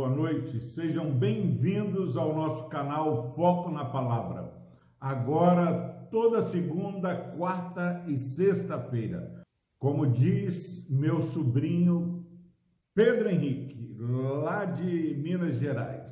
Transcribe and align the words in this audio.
boa 0.00 0.08
noite. 0.08 0.58
Sejam 0.60 1.10
bem-vindos 1.10 2.16
ao 2.16 2.34
nosso 2.34 2.70
canal 2.70 3.34
Foco 3.34 3.70
na 3.70 3.84
Palavra. 3.84 4.50
Agora, 4.98 6.08
toda 6.10 6.48
segunda, 6.48 7.14
quarta 7.36 8.02
e 8.08 8.16
sexta-feira. 8.16 9.42
Como 9.78 10.06
diz 10.06 10.88
meu 10.88 11.20
sobrinho 11.26 12.24
Pedro 12.94 13.28
Henrique, 13.28 13.94
lá 13.98 14.64
de 14.64 15.18
Minas 15.22 15.58
Gerais. 15.58 16.08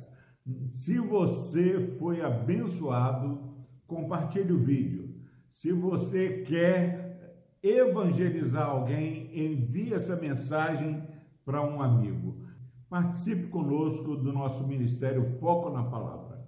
Se 0.69 0.99
você 0.99 1.79
foi 1.97 2.21
abençoado, 2.21 3.55
compartilhe 3.87 4.53
o 4.53 4.63
vídeo. 4.63 5.15
Se 5.51 5.71
você 5.71 6.43
quer 6.43 7.41
evangelizar 7.63 8.69
alguém, 8.69 9.31
envie 9.33 9.95
essa 9.95 10.15
mensagem 10.15 11.01
para 11.43 11.63
um 11.63 11.81
amigo. 11.81 12.48
Participe 12.89 13.49
conosco 13.49 14.15
do 14.15 14.33
nosso 14.33 14.65
ministério 14.65 15.23
Foco 15.39 15.69
na 15.69 15.83
Palavra. 15.83 16.43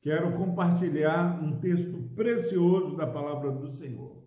Quero 0.00 0.32
compartilhar 0.36 1.42
um 1.42 1.58
texto 1.58 1.98
precioso 2.14 2.94
da 2.96 3.08
palavra 3.08 3.50
do 3.50 3.68
Senhor. 3.72 4.22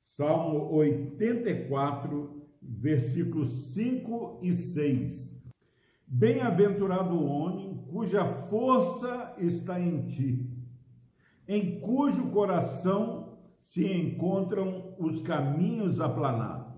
Salmo 0.00 0.72
84, 0.72 2.42
versículos 2.62 3.74
5 3.74 4.38
e 4.40 4.54
6. 4.54 5.36
Bem-aventurado 6.06 7.16
o 7.16 7.26
homem 7.26 7.84
cuja 7.90 8.24
força 8.24 9.34
está 9.38 9.78
em 9.78 10.06
ti, 10.06 10.50
em 11.46 11.80
cujo 11.80 12.30
coração 12.30 13.36
se 13.60 13.86
encontram 13.86 14.94
os 14.98 15.20
caminhos 15.20 16.00
aplanados, 16.00 16.71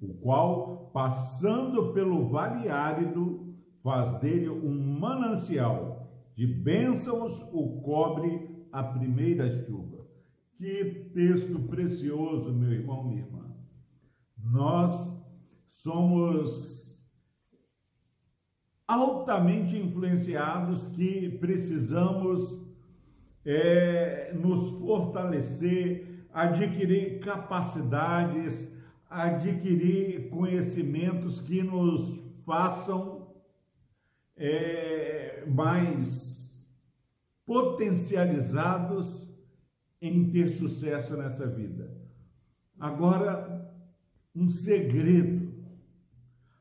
o 0.00 0.14
qual, 0.14 0.90
passando 0.92 1.92
pelo 1.92 2.28
vale 2.28 2.68
árido, 2.68 3.54
faz 3.82 4.18
dele 4.20 4.48
um 4.48 4.98
manancial, 4.98 6.10
de 6.34 6.46
bênçãos 6.46 7.40
o 7.52 7.80
cobre 7.80 8.66
a 8.72 8.82
primeira 8.82 9.64
chuva. 9.64 10.06
Que 10.56 11.10
texto 11.14 11.58
precioso, 11.68 12.52
meu 12.52 12.72
irmão, 12.72 13.04
minha 13.04 13.22
irmã. 13.22 13.54
Nós 14.38 14.92
somos 15.82 16.76
altamente 18.86 19.76
influenciados 19.76 20.86
que 20.88 21.30
precisamos 21.38 22.64
é, 23.44 24.32
nos 24.34 24.78
fortalecer, 24.80 26.26
adquirir 26.32 27.20
capacidades, 27.20 28.75
adquirir 29.08 30.28
conhecimentos 30.30 31.40
que 31.40 31.62
nos 31.62 32.18
façam 32.44 33.34
é, 34.36 35.44
mais 35.46 36.66
potencializados 37.44 39.26
em 40.00 40.30
ter 40.30 40.50
sucesso 40.50 41.16
nessa 41.16 41.46
vida. 41.46 41.96
Agora, 42.78 43.72
um 44.34 44.48
segredo, 44.50 45.64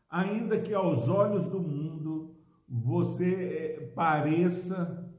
ainda 0.10 0.60
que 0.62 0.74
aos 0.74 1.08
olhos 1.08 1.50
do 1.50 1.60
mundo 1.60 2.36
você 2.68 3.34
é, 3.34 3.86
pareça 3.88 5.14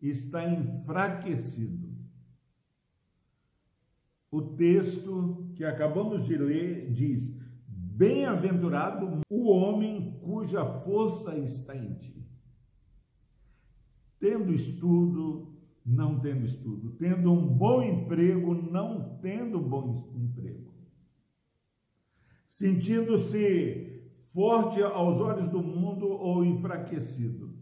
estar 0.00 0.44
enfraquecido. 0.52 1.85
O 4.36 4.42
texto 4.54 5.50
que 5.54 5.64
acabamos 5.64 6.26
de 6.26 6.36
ler 6.36 6.92
diz: 6.92 7.34
Bem-aventurado 7.66 9.22
o 9.30 9.48
homem 9.48 10.20
cuja 10.22 10.62
força 10.62 11.38
está 11.38 11.74
em 11.74 11.94
ti. 11.94 12.28
Tendo 14.18 14.52
estudo, 14.52 15.56
não 15.86 16.20
tendo 16.20 16.44
estudo, 16.44 16.90
tendo 16.98 17.32
um 17.32 17.46
bom 17.46 17.82
emprego, 17.82 18.54
não 18.54 19.18
tendo 19.22 19.58
bom 19.58 20.12
emprego, 20.14 20.70
sentindo-se 22.46 24.10
forte 24.34 24.82
aos 24.82 25.18
olhos 25.18 25.48
do 25.48 25.62
mundo 25.62 26.08
ou 26.08 26.44
enfraquecido. 26.44 27.56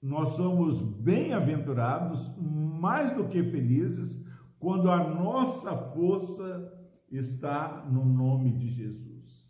Nós 0.00 0.36
somos 0.36 0.80
bem-aventurados, 0.80 2.20
mais 2.38 3.16
do 3.16 3.28
que 3.28 3.42
felizes, 3.42 4.22
quando 4.62 4.88
a 4.88 5.02
nossa 5.02 5.76
força 5.76 6.72
está 7.10 7.84
no 7.90 8.04
nome 8.04 8.52
de 8.52 8.68
Jesus, 8.68 9.44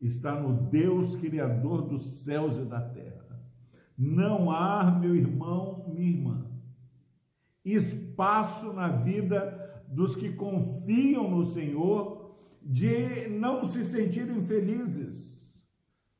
está 0.00 0.34
no 0.34 0.68
Deus 0.68 1.14
Criador 1.14 1.82
dos 1.82 2.24
céus 2.24 2.56
e 2.56 2.64
da 2.64 2.80
terra. 2.80 3.40
Não 3.96 4.50
há, 4.50 4.90
meu 4.90 5.14
irmão, 5.14 5.88
minha 5.94 6.10
irmã, 6.10 6.50
espaço 7.64 8.72
na 8.72 8.88
vida 8.88 9.84
dos 9.86 10.16
que 10.16 10.32
confiam 10.32 11.30
no 11.30 11.44
Senhor 11.44 12.34
de 12.60 13.28
não 13.28 13.64
se 13.64 13.84
sentirem 13.84 14.44
felizes. 14.44 15.40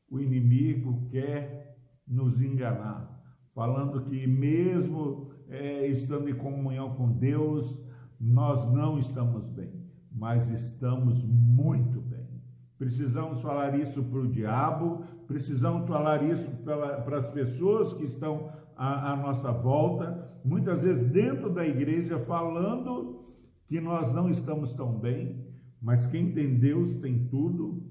O 0.09 0.21
inimigo 0.21 1.09
quer 1.11 1.77
nos 2.07 2.41
enganar, 2.41 3.21
falando 3.53 4.05
que 4.05 4.29
mesmo 4.29 5.27
é, 5.49 5.89
estando 5.89 6.31
em 6.31 6.37
comunhão 6.37 6.95
com 6.95 7.11
Deus, 7.11 7.83
nós 8.23 8.73
não 8.73 9.01
estamos 9.01 9.49
bem, 9.49 9.73
mas 10.13 10.49
estamos 10.49 11.25
muito 11.25 12.01
bem. 12.01 12.41
Precisamos 12.79 13.41
falar 13.43 13.77
isso 13.77 14.01
para 14.01 14.21
o 14.21 14.31
diabo, 14.31 15.05
precisamos 15.27 15.89
falar 15.89 16.23
isso 16.23 16.49
para, 16.65 17.19
as 17.19 17.29
pessoas 17.31 17.93
que 17.95 18.05
estão 18.05 18.53
à, 18.77 19.13
à 19.13 19.17
nossa 19.17 19.51
volta, 19.51 20.23
muitas 20.45 20.83
vezes 20.83 21.09
dentro 21.09 21.51
da 21.51 21.67
igreja, 21.67 22.21
falando 22.21 23.25
que 23.67 23.81
nós 23.81 24.13
não 24.13 24.31
estamos 24.31 24.73
tão 24.75 24.93
bem, 24.99 25.45
mas 25.81 26.07
quem 26.07 26.33
tem 26.33 26.59
Deus 26.59 26.95
tem 26.99 27.27
tudo. 27.27 27.91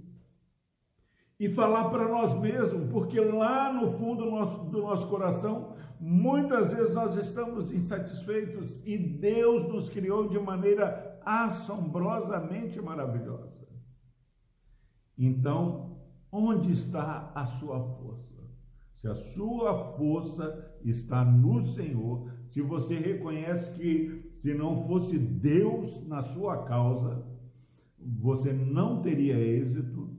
E 1.37 1.49
falar 1.49 1.89
para 1.89 2.07
nós 2.07 2.39
mesmos, 2.39 2.89
porque 2.89 3.19
lá 3.19 3.73
no 3.73 3.93
fundo 3.93 4.23
do 4.23 4.31
nosso, 4.31 4.63
do 4.65 4.81
nosso 4.81 5.07
coração 5.07 5.70
Muitas 6.03 6.73
vezes 6.73 6.95
nós 6.95 7.15
estamos 7.15 7.71
insatisfeitos 7.71 8.81
e 8.83 8.97
Deus 8.97 9.71
nos 9.71 9.87
criou 9.87 10.27
de 10.27 10.39
maneira 10.39 11.21
assombrosamente 11.23 12.81
maravilhosa. 12.81 13.67
Então, 15.15 16.01
onde 16.31 16.71
está 16.71 17.31
a 17.35 17.45
sua 17.45 17.79
força? 17.79 18.41
Se 18.95 19.07
a 19.07 19.13
sua 19.13 19.93
força 19.95 20.75
está 20.83 21.23
no 21.23 21.61
Senhor, 21.67 22.31
se 22.47 22.61
você 22.61 22.97
reconhece 22.97 23.71
que 23.73 24.33
se 24.39 24.55
não 24.55 24.87
fosse 24.87 25.19
Deus 25.19 26.07
na 26.07 26.23
sua 26.23 26.63
causa, 26.63 27.23
você 27.99 28.51
não 28.51 29.03
teria 29.03 29.37
êxito, 29.37 30.09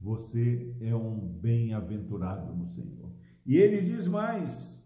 você 0.00 0.74
é 0.80 0.92
um 0.92 1.16
bem-aventurado 1.20 2.52
no 2.52 2.66
Senhor. 2.66 3.12
E 3.46 3.56
ele 3.56 3.80
diz 3.82 4.08
mais: 4.08 4.79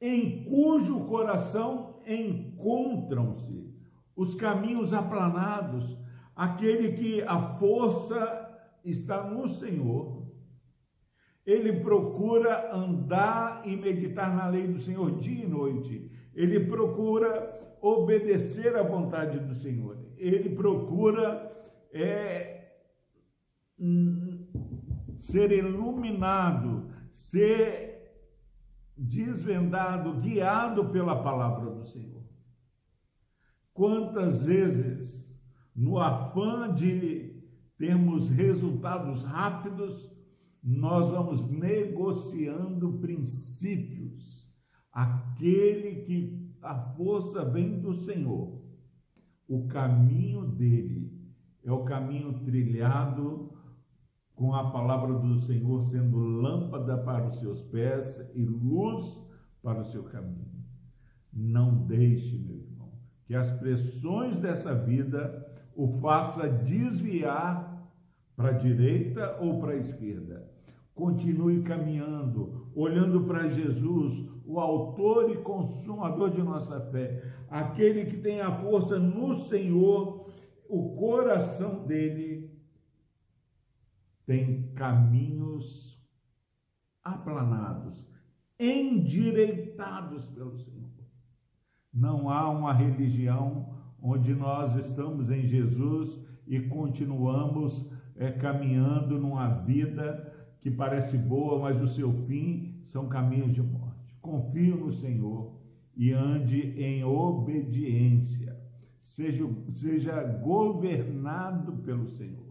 em 0.00 0.44
cujo 0.44 1.04
coração 1.04 2.00
encontram-se 2.06 3.74
os 4.14 4.34
caminhos 4.34 4.92
aplanados, 4.92 5.96
aquele 6.34 6.92
que 6.92 7.22
a 7.22 7.38
força 7.58 8.46
está 8.84 9.28
no 9.28 9.48
Senhor. 9.48 10.26
Ele 11.44 11.80
procura 11.80 12.74
andar 12.74 13.62
e 13.64 13.76
meditar 13.76 14.34
na 14.34 14.48
lei 14.48 14.66
do 14.66 14.78
Senhor 14.78 15.18
dia 15.18 15.44
e 15.44 15.48
noite. 15.48 16.10
Ele 16.34 16.60
procura 16.66 17.54
obedecer 17.80 18.74
à 18.76 18.82
vontade 18.82 19.38
do 19.38 19.54
Senhor. 19.54 19.96
Ele 20.16 20.50
procura 20.50 21.52
é, 21.92 22.72
ser 25.18 25.52
iluminado, 25.52 26.90
ser 27.12 27.95
desvendado, 28.96 30.20
guiado 30.20 30.88
pela 30.90 31.22
palavra 31.22 31.70
do 31.70 31.84
Senhor. 31.84 32.24
Quantas 33.72 34.44
vezes, 34.44 35.30
no 35.74 35.98
afã 35.98 36.74
de 36.74 37.42
termos 37.76 38.30
resultados 38.30 39.22
rápidos, 39.22 40.10
nós 40.62 41.10
vamos 41.10 41.48
negociando 41.50 42.98
princípios. 42.98 44.50
Aquele 44.90 45.96
que 46.02 46.56
a 46.62 46.74
força 46.96 47.44
vem 47.44 47.80
do 47.80 47.94
Senhor, 47.94 48.62
o 49.46 49.68
caminho 49.68 50.46
dele 50.46 51.16
é 51.62 51.70
o 51.70 51.84
caminho 51.84 52.40
trilhado 52.44 53.45
com 54.36 54.54
a 54.54 54.70
palavra 54.70 55.14
do 55.14 55.38
Senhor 55.38 55.82
sendo 55.84 56.18
lâmpada 56.18 56.98
para 56.98 57.26
os 57.26 57.40
seus 57.40 57.62
pés 57.62 58.22
e 58.34 58.44
luz 58.44 59.18
para 59.62 59.80
o 59.80 59.84
seu 59.84 60.04
caminho. 60.04 60.62
Não 61.32 61.86
deixe, 61.86 62.38
meu 62.38 62.58
irmão, 62.58 62.92
que 63.24 63.34
as 63.34 63.50
pressões 63.54 64.38
dessa 64.38 64.74
vida 64.74 65.44
o 65.74 65.88
faça 66.00 66.48
desviar 66.48 67.90
para 68.36 68.50
a 68.50 68.58
direita 68.58 69.38
ou 69.40 69.58
para 69.58 69.72
a 69.72 69.76
esquerda. 69.76 70.50
Continue 70.94 71.62
caminhando, 71.62 72.68
olhando 72.74 73.24
para 73.24 73.48
Jesus, 73.48 74.28
o 74.46 74.60
autor 74.60 75.30
e 75.30 75.38
consumador 75.38 76.30
de 76.30 76.42
nossa 76.42 76.80
fé, 76.90 77.22
aquele 77.50 78.04
que 78.04 78.18
tem 78.18 78.40
a 78.40 78.50
força 78.50 78.98
no 78.98 79.34
Senhor, 79.44 80.26
o 80.68 80.94
coração 80.94 81.84
dele 81.84 82.55
tem 84.26 84.72
caminhos 84.74 85.96
aplanados, 87.02 88.10
endireitados 88.58 90.28
pelo 90.30 90.58
Senhor. 90.58 90.90
Não 91.94 92.28
há 92.28 92.50
uma 92.50 92.72
religião 92.72 93.74
onde 94.02 94.34
nós 94.34 94.76
estamos 94.76 95.30
em 95.30 95.46
Jesus 95.46 96.20
e 96.46 96.60
continuamos 96.60 97.90
é, 98.16 98.30
caminhando 98.32 99.18
numa 99.18 99.48
vida 99.48 100.32
que 100.60 100.70
parece 100.70 101.16
boa, 101.16 101.60
mas 101.60 101.80
o 101.80 101.88
seu 101.88 102.12
fim 102.12 102.82
são 102.86 103.08
caminhos 103.08 103.52
de 103.54 103.62
morte. 103.62 104.16
Confie 104.20 104.72
no 104.72 104.92
Senhor 104.92 105.56
e 105.96 106.12
ande 106.12 106.60
em 106.80 107.04
obediência. 107.04 108.56
Seja, 109.02 109.44
seja 109.74 110.22
governado 110.22 111.72
pelo 111.78 112.08
Senhor. 112.08 112.45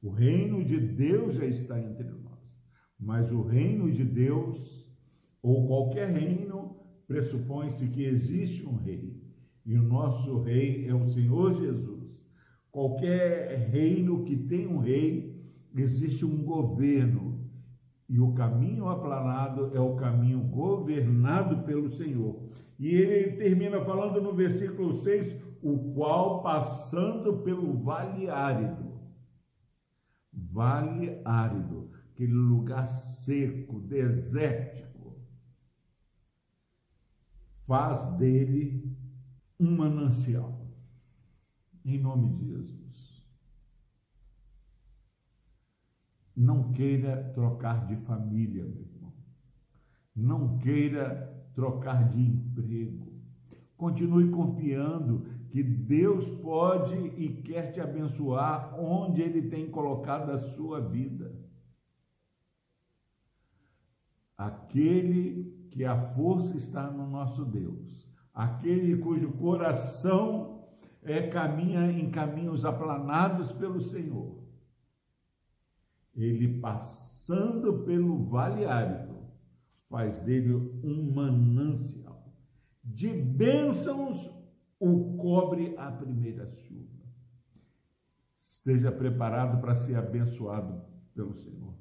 O 0.00 0.10
reino 0.10 0.64
de 0.64 0.78
Deus 0.78 1.34
já 1.34 1.44
está 1.44 1.78
entre 1.80 2.04
nós, 2.04 2.56
mas 2.98 3.32
o 3.32 3.42
reino 3.42 3.90
de 3.90 4.04
Deus, 4.04 4.86
ou 5.42 5.66
qualquer 5.66 6.10
reino, 6.10 6.76
pressupõe-se 7.06 7.88
que 7.88 8.04
existe 8.04 8.64
um 8.64 8.76
rei. 8.76 9.20
E 9.66 9.76
o 9.76 9.82
nosso 9.82 10.40
rei 10.42 10.86
é 10.88 10.94
o 10.94 11.06
Senhor 11.06 11.54
Jesus. 11.54 12.24
Qualquer 12.70 13.70
reino 13.70 14.24
que 14.24 14.36
tem 14.36 14.66
um 14.66 14.78
rei, 14.78 15.36
existe 15.74 16.24
um 16.24 16.44
governo. 16.44 17.44
E 18.08 18.20
o 18.20 18.32
caminho 18.32 18.88
aplanado 18.88 19.70
é 19.74 19.80
o 19.80 19.96
caminho 19.96 20.40
governado 20.40 21.64
pelo 21.64 21.90
Senhor. 21.90 22.48
E 22.78 22.88
ele 22.88 23.36
termina 23.36 23.84
falando 23.84 24.20
no 24.20 24.32
versículo 24.32 24.94
6: 24.94 25.36
o 25.62 25.92
qual 25.92 26.42
passando 26.42 27.38
pelo 27.38 27.72
vale 27.78 28.30
árido. 28.30 28.87
Vale 30.50 31.20
árido, 31.24 31.90
aquele 32.12 32.32
lugar 32.32 32.86
seco, 32.86 33.80
desértico 33.80 34.88
faz 37.68 38.16
dele 38.16 38.96
um 39.60 39.76
manancial. 39.76 40.66
Em 41.84 42.00
nome 42.00 42.34
de 42.34 42.46
Jesus. 42.46 43.22
Não 46.34 46.72
queira 46.72 47.30
trocar 47.34 47.86
de 47.86 47.96
família, 47.96 48.64
meu 48.64 48.82
irmão. 48.82 49.12
Não 50.16 50.58
queira 50.58 51.46
trocar 51.54 52.08
de 52.08 52.20
emprego. 52.20 53.07
Continue 53.78 54.30
confiando 54.30 55.24
que 55.50 55.62
Deus 55.62 56.28
pode 56.42 56.96
e 56.96 57.40
quer 57.42 57.72
te 57.72 57.80
abençoar 57.80 58.78
onde 58.78 59.22
Ele 59.22 59.48
tem 59.48 59.70
colocado 59.70 60.30
a 60.30 60.38
sua 60.38 60.80
vida. 60.80 61.32
Aquele 64.36 65.68
que 65.70 65.84
a 65.84 65.96
força 65.96 66.56
está 66.56 66.90
no 66.90 67.08
nosso 67.08 67.44
Deus, 67.44 68.06
aquele 68.34 68.96
cujo 68.98 69.32
coração 69.32 70.66
é 71.02 71.28
caminha 71.28 71.90
em 71.90 72.10
caminhos 72.10 72.64
aplanados 72.64 73.52
pelo 73.52 73.80
Senhor. 73.80 74.42
Ele 76.16 76.60
passando 76.60 77.84
pelo 77.84 78.24
vale 78.24 78.64
árido, 78.64 79.18
faz 79.88 80.20
dele 80.22 80.52
um 80.82 81.12
manancial. 81.14 81.97
De 82.88 83.12
bênçãos 83.12 84.30
o 84.80 85.16
cobre 85.16 85.74
a 85.76 85.92
primeira 85.92 86.50
chuva. 86.50 86.88
Esteja 88.34 88.90
preparado 88.90 89.60
para 89.60 89.74
ser 89.76 89.94
abençoado 89.94 90.82
pelo 91.14 91.34
Senhor. 91.34 91.76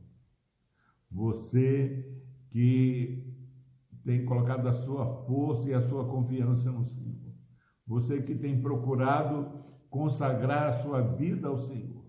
Você 1.09 2.21
que 2.49 3.25
tem 4.03 4.25
colocado 4.25 4.67
a 4.67 4.73
sua 4.73 5.25
força 5.25 5.69
e 5.69 5.73
a 5.73 5.81
sua 5.81 6.07
confiança 6.07 6.71
no 6.71 6.85
Senhor. 6.85 7.33
Você 7.85 8.21
que 8.21 8.35
tem 8.35 8.61
procurado 8.61 9.63
consagrar 9.89 10.73
a 10.73 10.83
sua 10.83 11.01
vida 11.01 11.47
ao 11.47 11.57
Senhor. 11.57 12.05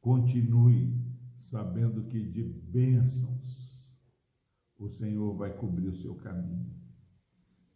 Continue 0.00 0.98
sabendo 1.40 2.04
que 2.04 2.24
de 2.24 2.42
bênçãos 2.42 3.80
o 4.78 4.88
Senhor 4.88 5.36
vai 5.36 5.54
cobrir 5.56 5.88
o 5.88 5.96
seu 5.96 6.14
caminho. 6.14 6.81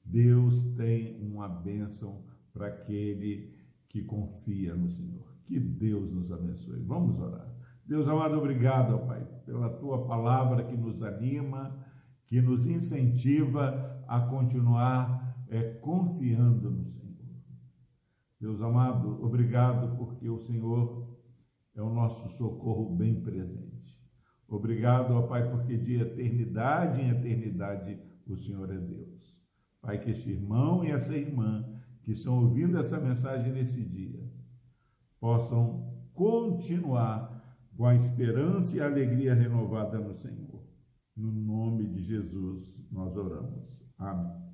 Deus 0.06 0.64
tem 0.76 1.20
uma 1.20 1.48
bênção 1.48 2.24
para 2.52 2.68
aquele 2.68 3.54
que 3.88 4.02
confia 4.02 4.74
no 4.74 4.90
Senhor. 4.90 5.26
Que 5.44 5.60
Deus 5.60 6.10
nos 6.12 6.32
abençoe. 6.32 6.82
Vamos 6.82 7.18
orar. 7.18 7.54
Deus 7.84 8.08
amado, 8.08 8.38
obrigado, 8.38 9.06
Pai, 9.06 9.24
pela 9.44 9.68
tua 9.68 10.06
palavra 10.06 10.64
que 10.64 10.76
nos 10.76 11.02
anima 11.02 11.84
que 12.26 12.40
nos 12.40 12.66
incentiva 12.66 14.04
a 14.06 14.20
continuar 14.20 15.44
é, 15.48 15.62
confiando 15.74 16.70
no 16.70 16.84
Senhor. 16.84 17.16
Deus 18.40 18.60
amado, 18.60 19.24
obrigado 19.24 19.96
porque 19.96 20.28
o 20.28 20.38
Senhor 20.40 21.16
é 21.74 21.82
o 21.82 21.92
nosso 21.92 22.28
socorro 22.36 22.96
bem 22.96 23.22
presente. 23.22 23.96
Obrigado, 24.48 25.12
ó 25.12 25.22
Pai, 25.22 25.48
porque 25.50 25.76
de 25.76 26.00
eternidade 26.00 27.00
em 27.00 27.10
eternidade 27.10 27.98
o 28.26 28.36
Senhor 28.36 28.70
é 28.70 28.78
Deus. 28.78 29.15
Pai, 29.86 29.98
que 29.98 30.10
este 30.10 30.30
irmão 30.30 30.84
e 30.84 30.90
essa 30.90 31.16
irmã 31.16 31.64
que 32.02 32.10
estão 32.10 32.42
ouvindo 32.42 32.76
essa 32.76 32.98
mensagem 32.98 33.52
nesse 33.52 33.80
dia 33.84 34.20
possam 35.20 35.94
continuar 36.12 37.32
com 37.76 37.86
a 37.86 37.94
esperança 37.94 38.76
e 38.76 38.80
a 38.80 38.86
alegria 38.86 39.32
renovada 39.32 39.98
no 39.98 40.12
Senhor. 40.12 40.66
No 41.16 41.30
nome 41.30 41.86
de 41.86 42.02
Jesus 42.02 42.74
nós 42.90 43.16
oramos. 43.16 43.64
Amém. 43.96 44.46